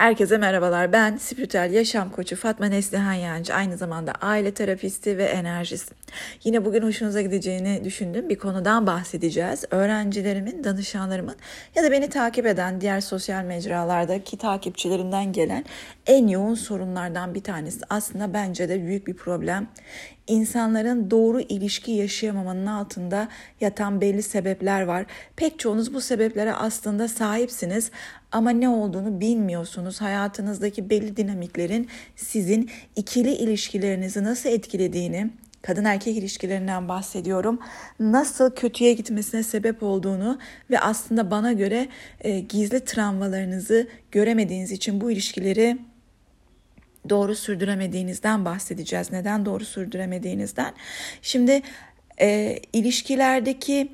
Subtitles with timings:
[0.00, 0.92] Herkese merhabalar.
[0.92, 3.54] Ben spiritüel yaşam koçu Fatma Neslihan Yancı.
[3.54, 5.94] Aynı zamanda aile terapisti ve enerjisti.
[6.44, 9.64] Yine bugün hoşunuza gideceğini düşündüğüm bir konudan bahsedeceğiz.
[9.70, 11.36] Öğrencilerimin, danışanlarımın
[11.74, 15.64] ya da beni takip eden diğer sosyal mecralardaki takipçilerimden gelen
[16.06, 17.80] en yoğun sorunlardan bir tanesi.
[17.90, 19.68] Aslında bence de büyük bir problem
[20.30, 23.28] insanların doğru ilişki yaşayamamanın altında
[23.60, 25.06] yatan belli sebepler var.
[25.36, 27.90] Pek çoğunuz bu sebeplere aslında sahipsiniz
[28.32, 30.00] ama ne olduğunu bilmiyorsunuz.
[30.00, 35.30] Hayatınızdaki belli dinamiklerin sizin ikili ilişkilerinizi nasıl etkilediğini,
[35.62, 37.58] kadın erkek ilişkilerinden bahsediyorum.
[38.00, 40.38] Nasıl kötüye gitmesine sebep olduğunu
[40.70, 41.88] ve aslında bana göre
[42.20, 45.78] e, gizli travmalarınızı göremediğiniz için bu ilişkileri
[47.10, 49.12] doğru sürdüremediğinizden bahsedeceğiz.
[49.12, 50.72] Neden doğru sürdüremediğinizden.
[51.22, 51.62] Şimdi
[52.20, 53.88] e, ilişkilerdeki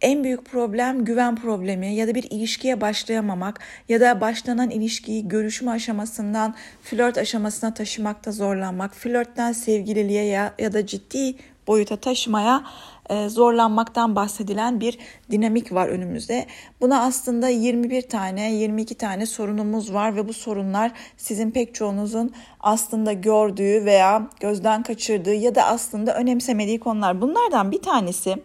[0.00, 5.70] en büyük problem güven problemi ya da bir ilişkiye başlayamamak ya da başlanan ilişkiyi görüşme
[5.70, 11.34] aşamasından flört aşamasına taşımakta zorlanmak, flörtten sevgililiğe ya, ya da ciddi
[11.66, 12.64] boyuta taşımaya
[13.10, 14.98] e, zorlanmaktan bahsedilen bir
[15.30, 16.46] dinamik var önümüzde.
[16.80, 23.12] Buna aslında 21 tane, 22 tane sorunumuz var ve bu sorunlar sizin pek çoğunuzun aslında
[23.12, 27.20] gördüğü veya gözden kaçırdığı ya da aslında önemsemediği konular.
[27.20, 28.36] Bunlardan bir tanesi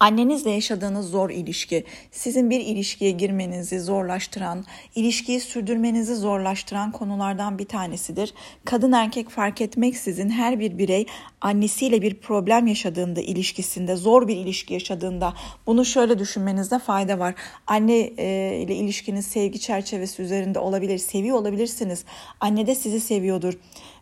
[0.00, 8.34] Annenizle yaşadığınız zor ilişki, sizin bir ilişkiye girmenizi zorlaştıran, ilişkiyi sürdürmenizi zorlaştıran konulardan bir tanesidir.
[8.64, 11.06] Kadın erkek fark etmeksizin her bir birey
[11.40, 15.34] annesiyle bir problem yaşadığında ilişkisinde, zor bir ilişki yaşadığında
[15.66, 17.34] bunu şöyle düşünmenizde fayda var.
[17.66, 22.04] Anne e, ile ilişkiniz sevgi çerçevesi üzerinde olabilir, seviyor olabilirsiniz.
[22.40, 23.54] Anne de sizi seviyordur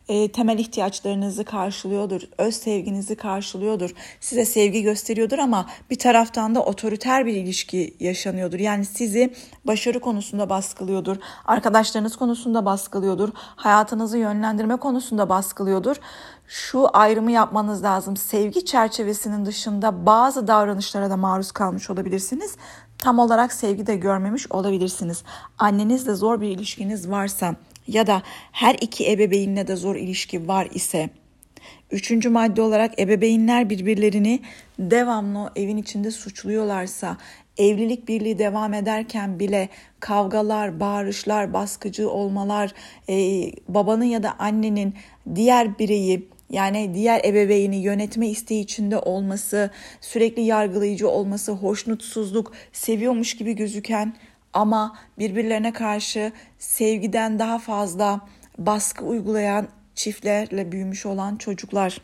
[0.08, 7.26] e, temel ihtiyaçlarınızı karşılıyordur, öz sevginizi karşılıyordur, size sevgi gösteriyordur ama bir taraftan da otoriter
[7.26, 8.58] bir ilişki yaşanıyordur.
[8.58, 9.34] Yani sizi
[9.64, 15.96] başarı konusunda baskılıyordur, arkadaşlarınız konusunda baskılıyordur, hayatınızı yönlendirme konusunda baskılıyordur.
[16.48, 18.16] Şu ayrımı yapmanız lazım.
[18.16, 22.56] Sevgi çerçevesinin dışında bazı davranışlara da maruz kalmış olabilirsiniz
[22.98, 25.22] tam olarak sevgi de görmemiş olabilirsiniz.
[25.58, 27.54] Annenizle zor bir ilişkiniz varsa
[27.88, 28.22] ya da
[28.52, 31.10] her iki ebeveynle de zor ilişki var ise
[31.90, 34.40] Üçüncü madde olarak ebeveynler birbirlerini
[34.78, 37.16] devamlı evin içinde suçluyorlarsa,
[37.58, 39.68] evlilik birliği devam ederken bile
[40.00, 42.74] kavgalar, bağırışlar, baskıcı olmalar,
[43.08, 43.14] e,
[43.68, 44.94] babanın ya da annenin
[45.34, 49.70] diğer bireyi yani diğer ebeveyni yönetme isteği içinde olması,
[50.00, 54.14] sürekli yargılayıcı olması, hoşnutsuzluk, seviyormuş gibi gözüken
[54.58, 58.20] ama birbirlerine karşı sevgiden daha fazla
[58.58, 62.00] baskı uygulayan çiftlerle büyümüş olan çocuklar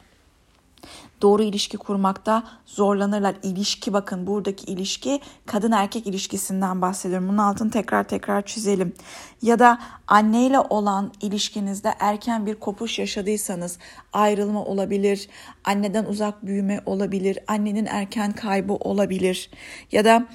[1.22, 3.34] doğru ilişki kurmakta zorlanırlar.
[3.42, 7.28] İlişki bakın buradaki ilişki kadın erkek ilişkisinden bahsediyorum.
[7.28, 8.94] Bunun altını tekrar tekrar çizelim.
[9.42, 13.78] Ya da anneyle olan ilişkinizde erken bir kopuş yaşadıysanız
[14.12, 15.28] ayrılma olabilir,
[15.64, 19.50] anneden uzak büyüme olabilir, annenin erken kaybı olabilir
[19.92, 20.26] ya da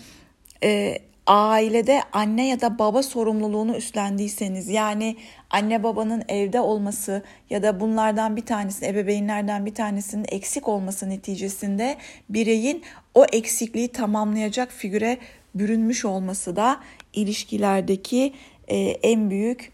[0.63, 5.15] e, ailede anne ya da baba sorumluluğunu üstlendiyseniz yani
[5.49, 11.97] anne babanın evde olması ya da bunlardan bir tanesinin ebeveynlerden bir tanesinin eksik olması neticesinde
[12.29, 12.83] bireyin
[13.15, 15.17] o eksikliği tamamlayacak figüre
[15.55, 16.79] bürünmüş olması da
[17.13, 18.33] ilişkilerdeki
[18.67, 19.71] e, en büyük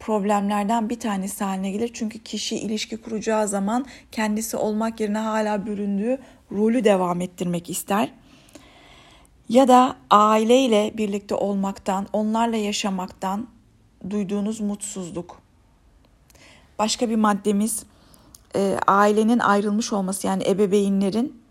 [0.00, 1.90] problemlerden bir tanesi haline gelir.
[1.92, 6.18] Çünkü kişi ilişki kuracağı zaman kendisi olmak yerine hala büründüğü
[6.52, 8.12] rolü devam ettirmek ister
[9.52, 13.48] ya da aileyle birlikte olmaktan, onlarla yaşamaktan
[14.10, 15.38] duyduğunuz mutsuzluk.
[16.78, 17.82] Başka bir maddemiz
[18.56, 21.42] e, ailenin ayrılmış olması yani ebeveynlerin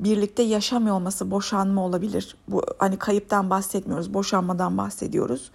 [0.00, 2.36] birlikte yaşamıyor olması boşanma olabilir.
[2.48, 5.50] Bu hani kayıptan bahsetmiyoruz, boşanmadan bahsediyoruz.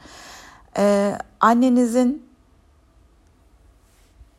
[0.77, 2.25] Ee, annenizin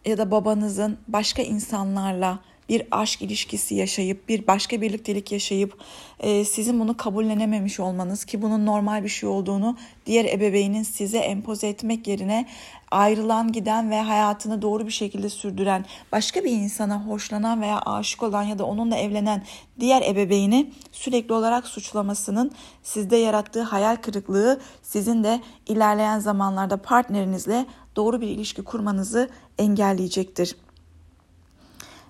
[0.05, 2.39] ya da babanızın başka insanlarla
[2.69, 5.79] bir aşk ilişkisi yaşayıp bir başka birliktelik yaşayıp
[6.21, 9.77] e, sizin bunu kabullenememiş olmanız ki bunun normal bir şey olduğunu
[10.07, 12.47] diğer ebeveynin size empoze etmek yerine
[12.91, 18.43] ayrılan giden ve hayatını doğru bir şekilde sürdüren başka bir insana hoşlanan veya aşık olan
[18.43, 19.43] ya da onunla evlenen
[19.81, 22.53] diğer ebeveyni sürekli olarak suçlamasının
[22.83, 27.67] sizde yarattığı hayal kırıklığı sizin de ilerleyen zamanlarda partnerinizle
[27.97, 30.57] doğru bir ilişki kurmanızı engelleyecektir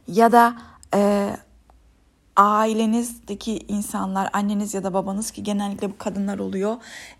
[0.09, 0.57] ya da
[0.95, 1.31] e,
[2.37, 6.77] ailenizdeki insanlar, anneniz ya da babanız ki genellikle bu kadınlar oluyor.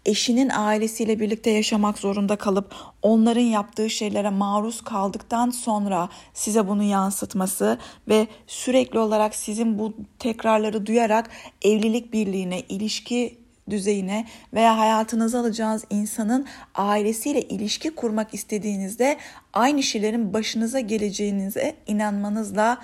[0.07, 7.79] Eşinin ailesiyle birlikte yaşamak zorunda kalıp onların yaptığı şeylere maruz kaldıktan sonra size bunu yansıtması
[8.09, 11.31] ve sürekli olarak sizin bu tekrarları duyarak
[11.63, 19.17] evlilik birliğine, ilişki düzeyine veya hayatınıza alacağınız insanın ailesiyle ilişki kurmak istediğinizde
[19.53, 22.79] aynı şeylerin başınıza geleceğinize inanmanızla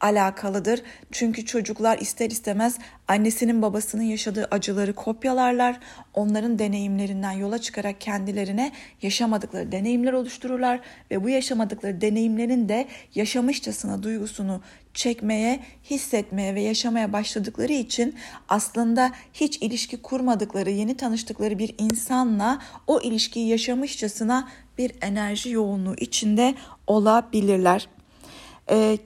[0.00, 0.82] alakalıdır.
[1.12, 5.80] Çünkü çocuklar ister istemez annesinin babasının yaşadığı acıları kopyalarlar.
[6.14, 10.80] Onların deneyimlerinden yola çıkarak kendilerine yaşamadıkları deneyimler oluştururlar
[11.10, 14.60] ve bu yaşamadıkları deneyimlerin de yaşamışçasına duygusunu
[14.94, 15.60] çekmeye,
[15.90, 18.14] hissetmeye ve yaşamaya başladıkları için
[18.48, 24.48] aslında hiç ilişki kurmadıkları, yeni tanıştıkları bir insanla o ilişkiyi yaşamışçasına
[24.78, 26.54] bir enerji yoğunluğu içinde
[26.86, 27.88] olabilirler.
[28.70, 28.98] Ee,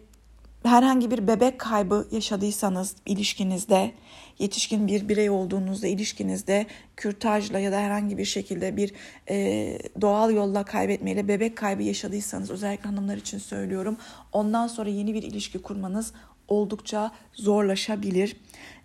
[0.63, 3.93] herhangi bir bebek kaybı yaşadıysanız ilişkinizde,
[4.39, 6.67] yetişkin bir birey olduğunuzda ilişkinizde
[6.97, 8.93] kürtajla ya da herhangi bir şekilde bir
[9.31, 13.97] e, doğal yolla kaybetmeyle bebek kaybı yaşadıysanız özellikle hanımlar için söylüyorum.
[14.33, 16.13] Ondan sonra yeni bir ilişki kurmanız
[16.49, 18.37] oldukça zorlaşabilir.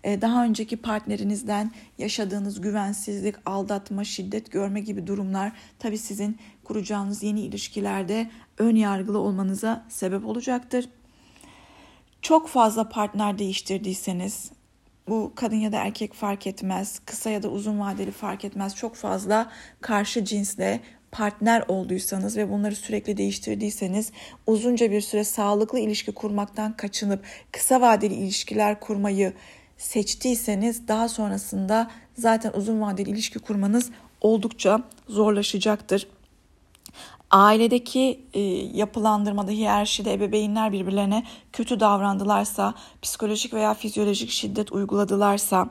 [0.03, 7.41] E, daha önceki partnerinizden yaşadığınız güvensizlik, aldatma, şiddet görme gibi durumlar tabii sizin kuracağınız yeni
[7.41, 10.85] ilişkilerde ön yargılı olmanıza sebep olacaktır
[12.23, 14.51] çok fazla partner değiştirdiyseniz
[15.07, 18.75] bu kadın ya da erkek fark etmez, kısa ya da uzun vadeli fark etmez.
[18.75, 20.79] Çok fazla karşı cinsle
[21.11, 24.11] partner olduysanız ve bunları sürekli değiştirdiyseniz
[24.47, 29.33] uzunca bir süre sağlıklı ilişki kurmaktan kaçınıp kısa vadeli ilişkiler kurmayı
[29.77, 33.91] seçtiyseniz daha sonrasında zaten uzun vadeli ilişki kurmanız
[34.21, 36.07] oldukça zorlaşacaktır
[37.33, 38.39] ailedeki e,
[38.73, 41.23] yapılandırmada, hiyerarşide ebeveynler birbirlerine
[41.53, 45.69] kötü davrandılarsa, psikolojik veya fizyolojik şiddet uyguladılarsa,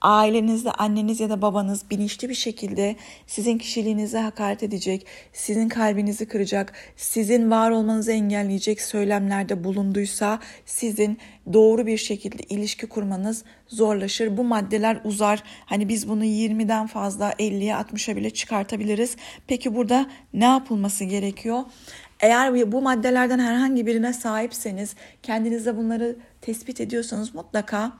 [0.00, 2.96] ailenizde anneniz ya da babanız bilinçli bir şekilde
[3.26, 11.18] sizin kişiliğinize hakaret edecek, sizin kalbinizi kıracak, sizin var olmanızı engelleyecek söylemlerde bulunduysa sizin
[11.52, 14.36] doğru bir şekilde ilişki kurmanız zorlaşır.
[14.36, 15.42] Bu maddeler uzar.
[15.66, 19.16] Hani biz bunu 20'den fazla 50'ye 60'a bile çıkartabiliriz.
[19.46, 21.62] Peki burada ne yapılması gerekiyor?
[22.24, 27.92] Eğer bu maddelerden herhangi birine sahipseniz, kendinizde bunları tespit ediyorsanız mutlaka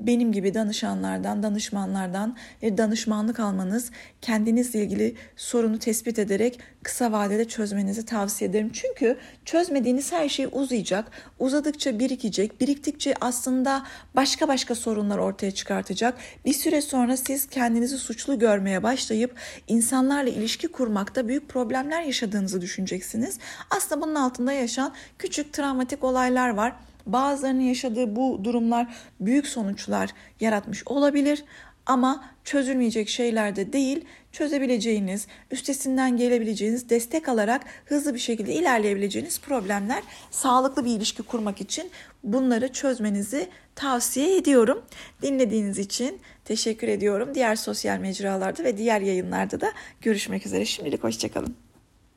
[0.00, 3.90] benim gibi danışanlardan, danışmanlardan danışmanlık almanız,
[4.22, 8.70] kendinizle ilgili sorunu tespit ederek kısa vadede çözmenizi tavsiye ederim.
[8.72, 11.10] Çünkü çözmediğiniz her şey uzayacak.
[11.38, 12.60] Uzadıkça birikecek.
[12.60, 13.86] Biriktikçe aslında
[14.16, 16.14] başka başka sorunlar ortaya çıkartacak.
[16.44, 19.34] Bir süre sonra siz kendinizi suçlu görmeye başlayıp
[19.68, 23.38] insanlarla ilişki kurmakta büyük problemler yaşadığınızı düşüneceksiniz.
[23.70, 26.72] Aslında bunun altında yaşayan küçük travmatik olaylar var.
[27.06, 30.10] Bazılarının yaşadığı bu durumlar büyük sonuçlar
[30.40, 31.44] yaratmış olabilir
[31.86, 40.02] ama çözülmeyecek şeyler de değil, çözebileceğiniz, üstesinden gelebileceğiniz, destek alarak hızlı bir şekilde ilerleyebileceğiniz problemler
[40.30, 41.90] sağlıklı bir ilişki kurmak için
[42.24, 44.82] bunları çözmenizi tavsiye ediyorum.
[45.22, 47.34] Dinlediğiniz için teşekkür ediyorum.
[47.34, 50.64] Diğer sosyal mecralarda ve diğer yayınlarda da görüşmek üzere.
[50.64, 51.63] Şimdilik hoşçakalın.